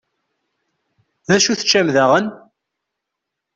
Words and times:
D 1.27 1.29
acu 1.35 1.53
teččam 1.59 1.87
daɣen? 1.95 2.27